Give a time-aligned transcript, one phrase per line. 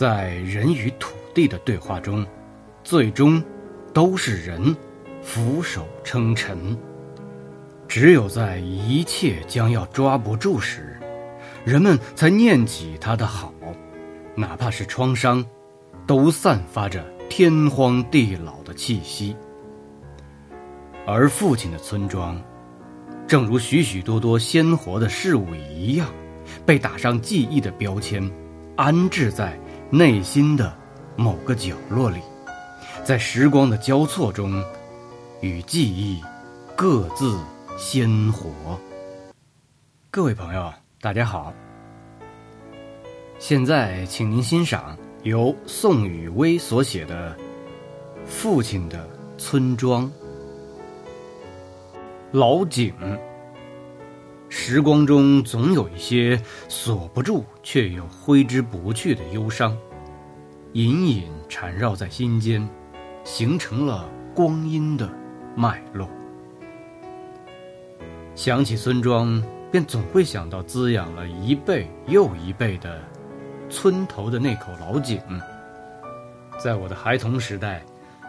[0.00, 2.26] 在人与土地的对话中，
[2.82, 3.44] 最终
[3.92, 4.74] 都是人
[5.20, 6.74] 俯首称臣。
[7.86, 10.98] 只有在一切将要抓不住时，
[11.66, 13.52] 人们才念起他的好，
[14.34, 15.44] 哪怕是创伤，
[16.06, 19.36] 都散发着天荒地老的气息。
[21.06, 22.40] 而父亲的村庄，
[23.26, 26.08] 正如许许多多鲜活的事物一样，
[26.64, 28.26] 被打上记忆的标签，
[28.76, 29.60] 安置在。
[29.92, 30.72] 内心的
[31.16, 32.20] 某个角落里，
[33.02, 34.62] 在时光的交错中，
[35.40, 36.22] 与记忆
[36.76, 37.36] 各自
[37.76, 38.78] 鲜活。
[40.08, 41.52] 各位朋友，大家好。
[43.40, 47.34] 现在，请您欣赏由宋雨薇所写的
[48.24, 49.04] 《父亲的
[49.36, 50.06] 村庄》。
[52.30, 52.94] 老井。
[54.52, 59.76] 时光中总有一些锁不住却又挥之不去的忧伤，
[60.72, 62.68] 隐隐缠绕在心间，
[63.22, 65.08] 形成了光阴的
[65.54, 66.10] 脉络。
[68.34, 73.00] 想起村庄，便总会想到滋养了一辈又一辈的
[73.68, 75.20] 村头的那口老井。
[76.58, 77.84] 在我的孩童时代，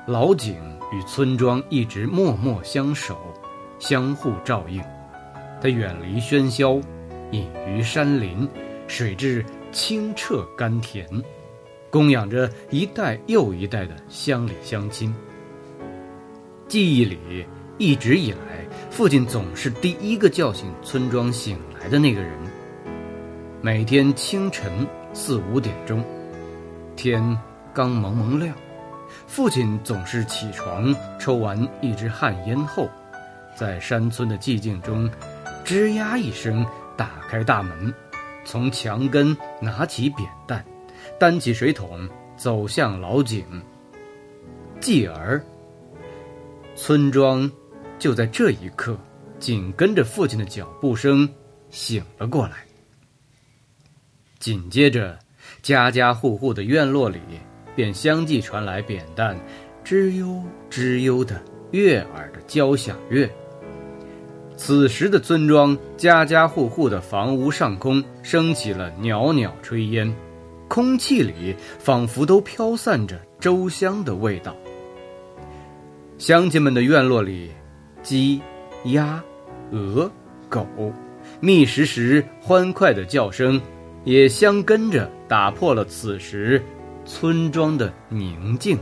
[0.05, 0.55] 老井
[0.93, 3.17] 与村庄一直默默相守，
[3.79, 4.83] 相互照应。
[5.61, 6.81] 它远离喧嚣，
[7.29, 8.49] 隐于山林，
[8.87, 11.07] 水质清澈甘甜，
[11.91, 15.13] 供养着一代又一代的乡里乡亲。
[16.67, 17.45] 记忆里，
[17.77, 22.33] 一直以来，父亲总是第一个叫醒村庄醒来的那个人。
[23.61, 24.71] 每天清晨
[25.13, 26.03] 四五点钟，
[26.95, 27.37] 天
[27.71, 28.55] 刚蒙蒙亮，
[29.27, 32.89] 父亲总是起床，抽完一支旱烟后，
[33.55, 35.07] 在山村的寂静中。
[35.63, 36.65] 吱呀一声，
[36.97, 37.93] 打开大门，
[38.43, 40.63] 从墙根拿起扁担，
[41.19, 43.45] 担起水桶，走向老井。
[44.79, 45.41] 继而，
[46.75, 47.49] 村庄
[47.99, 48.97] 就在这一刻，
[49.39, 51.29] 紧跟着父亲的脚步声
[51.69, 52.65] 醒了过来。
[54.39, 55.17] 紧接着，
[55.61, 57.19] 家家户户的院落里
[57.75, 59.39] 便相继传来扁担
[59.85, 63.29] 吱悠吱悠的悦耳的交响乐。
[64.63, 70.15] 此时的村庄，家家户户的房屋上空升起了袅袅炊烟，
[70.67, 74.55] 空气里仿佛都飘散着粥香的味道。
[76.19, 77.49] 乡亲们的院落里，
[78.03, 78.39] 鸡、
[78.83, 79.19] 鸭、
[79.71, 80.09] 鹅、
[80.47, 80.63] 狗
[81.39, 83.59] 觅食时欢快的叫声，
[84.03, 86.63] 也相跟着打破了此时
[87.03, 88.77] 村庄的宁静。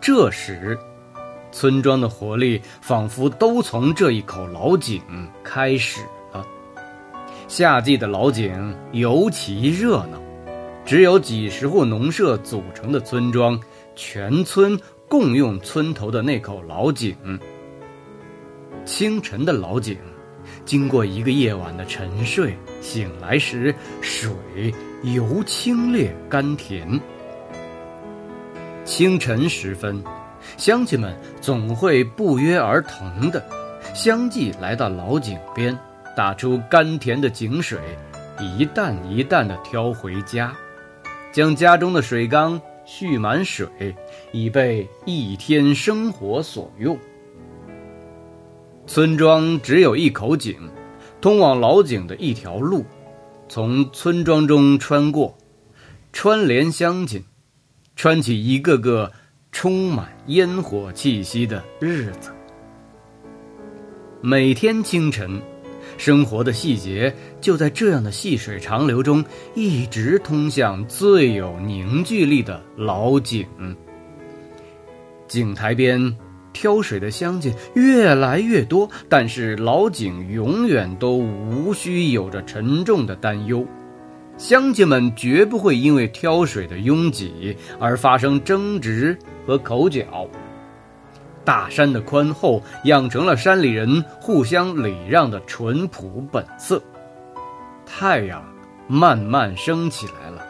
[0.00, 0.76] 这时。
[1.50, 5.00] 村庄的活力仿佛都从这一口老井
[5.42, 6.46] 开始了。
[7.48, 10.20] 夏季的老井尤其热闹，
[10.84, 13.58] 只有几十户农舍组成的村庄，
[13.96, 14.78] 全村
[15.08, 17.16] 共用村头的那口老井。
[18.84, 19.96] 清晨的老井，
[20.64, 24.30] 经过一个夜晚的沉睡，醒来时水
[25.02, 27.00] 尤清冽甘甜。
[28.84, 30.02] 清晨时分。
[30.56, 33.44] 乡亲们总会不约而同的
[33.94, 35.76] 相继来到老井边，
[36.16, 37.78] 打出甘甜的井水，
[38.40, 40.54] 一担一担的挑回家，
[41.32, 43.68] 将家中的水缸蓄满水，
[44.32, 46.98] 以备一天生活所用。
[48.86, 50.56] 村庄只有一口井，
[51.20, 52.84] 通往老井的一条路，
[53.48, 55.36] 从村庄中穿过，
[56.12, 57.24] 穿连乡亲，
[57.96, 59.12] 穿起一个个。
[59.60, 62.30] 充满烟火气息的日子。
[64.20, 65.42] 每天清晨，
[65.96, 69.24] 生活的细节就在这样的细水长流中，
[69.56, 73.44] 一直通向最有凝聚力的老井。
[75.26, 76.16] 井台边
[76.52, 83.66] 挑水的乡亲越来越多，但是老井永远都无需有着沉重的担忧。
[84.38, 90.28] 乡亲们绝不会因为挑水的拥挤而发生争执和口角。
[91.44, 96.80] 大山的宽厚养成了山里人互相礼让的淳朴本色。
[97.84, 98.44] 太阳
[98.86, 100.42] 慢慢升起来了，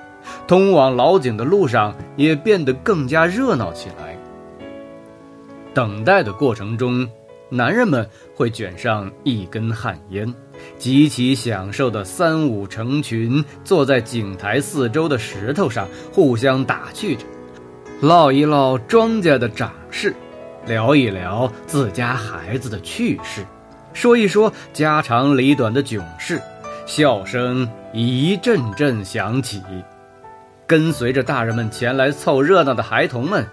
[0.46, 4.18] 通往老井的路上也变得更加热闹起来。
[5.72, 7.08] 等待的过程中，
[7.50, 10.32] 男人们会卷上一根旱烟。
[10.76, 17.24] 极其享受的三五成群坐在井台四周的石头上，互相打趣着，
[18.00, 20.12] 唠一唠庄稼的长势，
[20.66, 23.44] 聊一聊自家孩子的趣事，
[23.92, 26.42] 说一说家长里短的囧事，
[26.86, 29.62] 笑声一阵阵响起。
[30.66, 33.46] 跟随着大人们前来凑热闹的孩童们，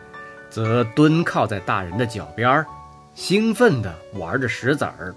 [0.50, 2.66] 则蹲靠在大人的脚边儿，
[3.16, 5.16] 兴奋地玩着石子儿。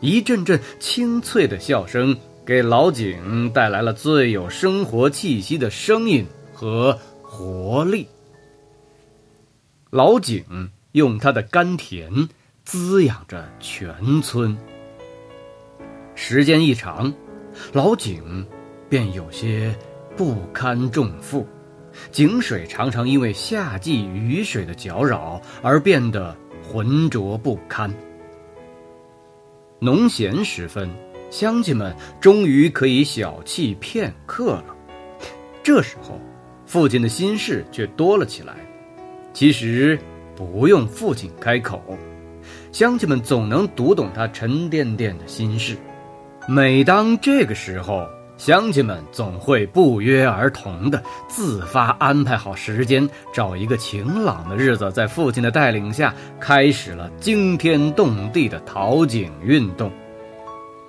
[0.00, 8.06] 一阵阵清脆的笑声，给老井带来了最有生活气息的声音和活力。
[9.90, 12.28] 老井用他的甘甜
[12.64, 14.56] 滋养着全村。
[16.14, 17.12] 时间一长，
[17.72, 18.46] 老井
[18.88, 19.74] 便有些
[20.16, 21.46] 不堪重负，
[22.12, 27.92] 井水常常因为夏季雨水的搅扰而变得浑浊不堪。
[29.78, 30.88] 农闲时分，
[31.30, 34.64] 乡亲们终于可以小憩片刻了。
[35.62, 36.18] 这时候，
[36.66, 38.54] 父亲的心事却多了起来。
[39.32, 39.98] 其实
[40.36, 41.82] 不用父亲开口，
[42.72, 45.76] 乡亲们总能读懂他沉甸甸的心事。
[46.46, 48.06] 每当这个时候，
[48.36, 59.90] 乡亲们总会不约而同的自发安排好时间，找一个晴朗的日子，在父亲的带领下，开始了惊天动地的淘井运动。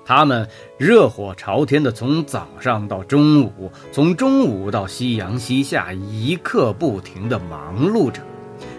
[0.04, 0.48] 他们
[0.78, 8.22] 热火朝天的从早上到中午，从中午到夕阳西下，一刻不停的忙碌着，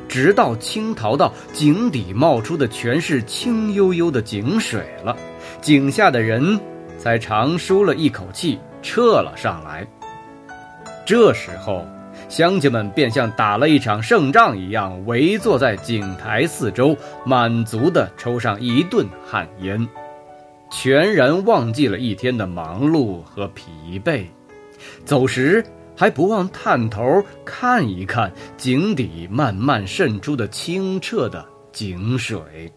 [0.09, 5.17] 直到清淘到井底冒出的全是清悠悠的井水了，
[5.63, 6.61] 井下的人。
[6.98, 9.87] 才长舒了一口气，撤了上来。
[11.04, 11.87] 这时候，
[12.28, 19.88] 乡亲们便像打了一场胜仗一样，围坐在井台四周，满足地抽上一顿旱烟，
[20.70, 24.25] 全然忘记了一天的忙碌和疲惫。
[25.04, 25.64] 走时
[25.96, 32.72] 还不忘探头看一看井底慢慢渗出的清澈的井水，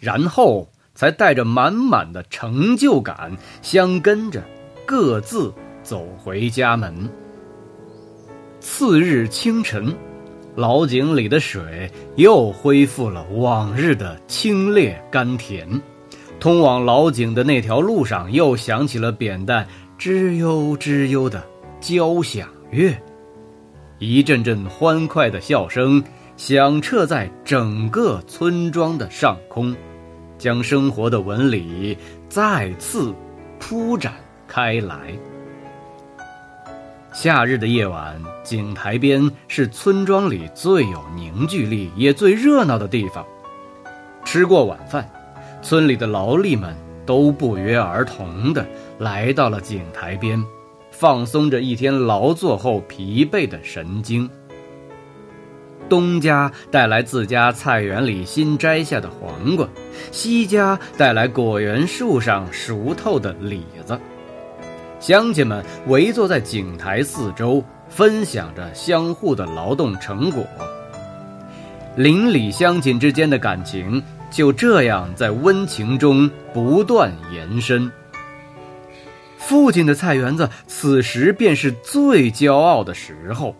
[0.00, 0.66] 然后。
[0.98, 3.30] 才带着满满的成就感，
[3.62, 4.42] 相跟着
[4.84, 7.08] 各自走回家门。
[8.58, 9.94] 次日清晨，
[10.56, 15.80] 老井里的水又恢复了往日的清冽甘甜，
[16.40, 19.64] 通往老井的那条路上又响起了扁担
[20.00, 21.40] 吱悠吱悠的
[21.80, 22.92] 交响乐，
[24.00, 26.02] 一阵阵欢快的笑声
[26.36, 29.72] 响彻在整个村庄的上空。
[30.38, 31.98] 将生活的纹理
[32.28, 33.12] 再次
[33.58, 34.14] 铺展
[34.46, 35.12] 开来。
[37.12, 43.26] 夏日的夜晚，井台边是村庄里最有凝聚力也最热闹的地方。
[44.24, 45.10] 吃过晚饭，
[45.60, 48.64] 村里的劳力们都不约而同地
[48.98, 50.40] 来到了井台边，
[50.92, 54.30] 放松着一天劳作后疲惫的神经。
[55.88, 59.68] 东家带来自家菜园里新摘下的黄瓜，
[60.12, 63.98] 西家带来果园树上熟透的李子。
[65.00, 70.44] 乡亲们围坐在井台四周，分享着相互的劳动成果。
[71.96, 77.90] 邻里乡亲之间的感情就这样在温情中不断延伸。
[79.36, 83.56] 父亲的菜园子此时便是最骄傲的时候。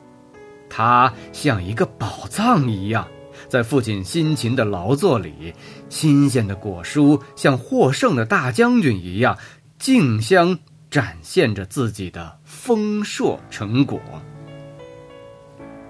[0.70, 3.06] 它像一个宝藏一样，
[3.48, 5.54] 在父亲辛勤的劳作里，
[5.88, 9.36] 新鲜的果蔬像获胜的大将军一样，
[9.78, 10.58] 竞相
[10.90, 14.00] 展现着自己的丰硕成果。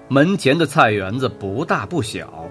[0.07, 2.49] 门前的菜园子不大不小，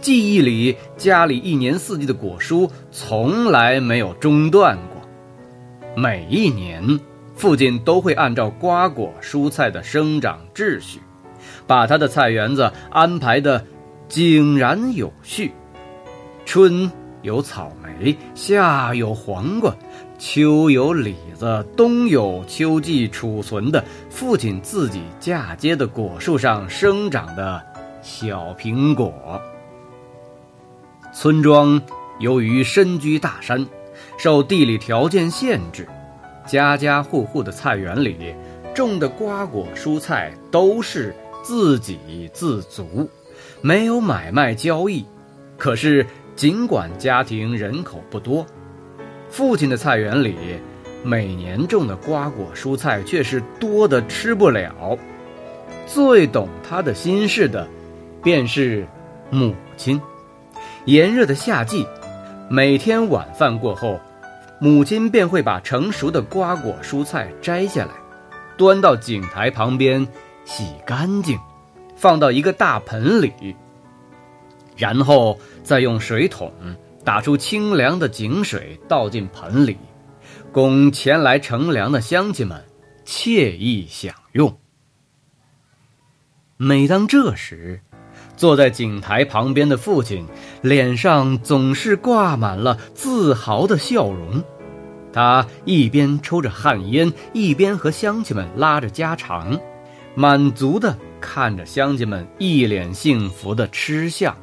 [0.00, 5.02] 记忆里家里一年四季的果蔬从来没有中断过，
[5.94, 6.98] 每一年，
[7.34, 11.00] 父亲都会按照瓜果蔬菜的生长秩序。
[11.66, 13.64] 把他的菜园子安排的
[14.08, 15.52] 井然有序，
[16.44, 16.90] 春
[17.22, 19.74] 有草莓，夏有黄瓜，
[20.18, 27.62] 秋有李子，冬有秋季储存的父亲自己嫁接的果树上生长的
[28.02, 29.40] 小苹果。
[31.12, 31.80] 村庄
[32.20, 33.66] 由于身居大山，
[34.18, 35.88] 受地理条件限制，
[36.46, 38.34] 家家户户的菜园里
[38.74, 41.14] 种的瓜果蔬菜都是。
[41.44, 43.08] 自给自足，
[43.60, 45.04] 没有买卖交易。
[45.58, 48.44] 可是，尽管家庭人口不多，
[49.28, 50.34] 父亲的菜园里
[51.02, 54.98] 每年种的瓜果蔬菜却是多的吃不了。
[55.86, 57.68] 最懂他的心事的，
[58.22, 58.86] 便是
[59.30, 60.00] 母亲。
[60.86, 61.86] 炎热的夏季，
[62.48, 64.00] 每天晚饭过后，
[64.58, 67.92] 母亲便会把成熟的瓜果蔬菜摘下来，
[68.56, 70.08] 端到井台旁边。
[70.44, 71.38] 洗干净，
[71.96, 73.32] 放到一个大盆里，
[74.76, 76.52] 然后再用水桶
[77.04, 79.76] 打出清凉的井水，倒进盆里，
[80.52, 82.64] 供前来乘凉的乡亲们
[83.04, 84.58] 惬意享用。
[86.56, 87.80] 每当这时，
[88.36, 90.26] 坐在井台旁边的父亲
[90.62, 94.42] 脸上总是挂满了自豪的笑容。
[95.12, 99.60] 他一边抽着旱烟，一边和乡亲们拉着家常，
[100.14, 104.34] 满足地看着乡亲们一脸幸福的吃相。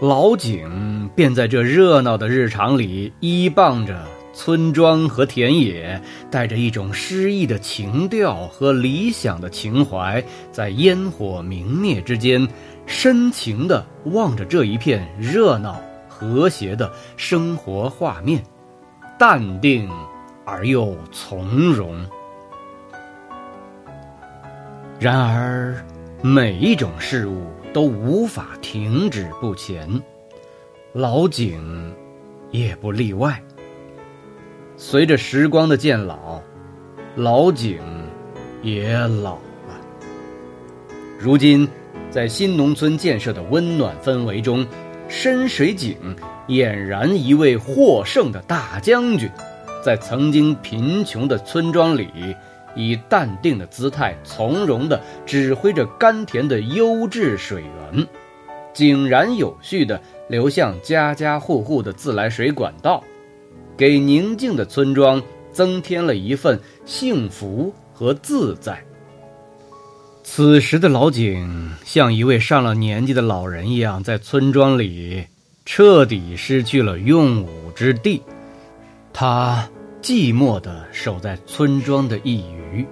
[0.00, 12.48] 老井便在这热闹的日常里依傍着村庄和田野，带着一种诗意的情调和理想的情怀，在烟火明灭之间，
[12.86, 15.78] 深情地望着这一片热闹
[16.08, 18.42] 和谐的生活画面，
[19.18, 19.90] 淡定
[20.46, 21.94] 而又从容。
[25.00, 25.84] 然而，
[26.22, 27.50] 每一种事物。
[27.72, 29.88] 都无法停止不前，
[30.92, 31.94] 老井
[32.50, 33.40] 也不例外。
[34.76, 36.42] 随着时光的渐老，
[37.14, 37.78] 老井
[38.60, 39.34] 也老
[39.68, 39.80] 了。
[41.16, 41.68] 如今，
[42.10, 44.66] 在新农村建设的温暖氛围中，
[45.08, 45.96] 深水井
[46.48, 49.30] 俨然一位获胜的大将军，
[49.84, 52.34] 在曾经贫穷的村庄里。
[52.74, 58.06] 以淡定的姿态，从容地指挥着甘甜的优质水源，
[58.72, 63.02] 井然有序地流向家家户户的自来水管道，
[63.76, 65.22] 给宁静的村庄
[65.52, 68.82] 增添了一份幸福和自在。
[70.22, 75.24] 此时的老井像一位上了年纪的老人一样，在村庄里
[75.64, 78.22] 彻底失去了用武之地，
[79.12, 79.68] 他。
[80.02, 82.86] 寂寞地守在村庄的一隅，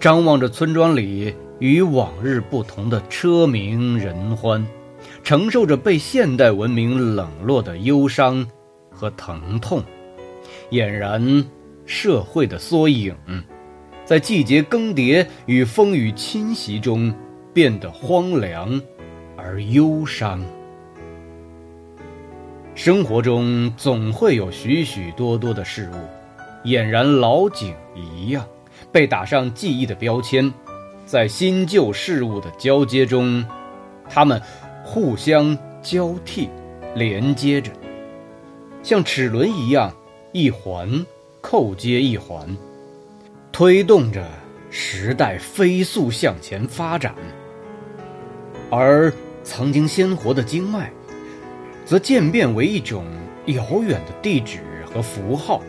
[0.00, 4.66] 张望着村庄里与往日不同的车鸣人欢，
[5.22, 8.46] 承受着被现代文明冷落的忧伤
[8.90, 9.82] 和疼痛，
[10.70, 11.44] 俨然
[11.84, 13.14] 社会的缩影，
[14.06, 17.14] 在季节更迭与风雨侵袭中
[17.52, 18.80] 变得荒凉
[19.36, 20.42] 而忧伤。
[22.74, 26.15] 生活中总会有许许多多的事物。
[26.66, 28.44] 俨然老井一样，
[28.90, 30.52] 被打上记忆的标签，
[31.04, 33.46] 在新旧事物的交接中，
[34.08, 34.42] 它们
[34.84, 36.50] 互相交替、
[36.96, 37.70] 连接着，
[38.82, 39.94] 像齿轮一样，
[40.32, 41.06] 一环
[41.40, 42.56] 扣接一环，
[43.52, 44.26] 推动着
[44.68, 47.14] 时代飞速向前发展。
[48.70, 49.12] 而
[49.44, 50.90] 曾经鲜活的经脉，
[51.84, 53.04] 则渐变为一种
[53.46, 54.58] 遥远的地址
[54.92, 55.62] 和符号。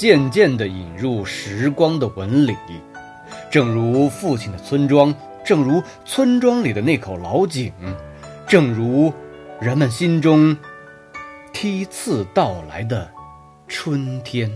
[0.00, 2.56] 渐渐地引入时光的纹理，
[3.50, 5.14] 正如父亲的村庄，
[5.44, 7.70] 正如村庄里的那口老井，
[8.48, 9.12] 正如
[9.60, 10.56] 人们心中
[11.52, 13.12] 梯次到来的
[13.68, 14.50] 春天。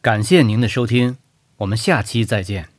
[0.00, 1.18] 感谢您的收听，
[1.58, 2.69] 我们下期再见。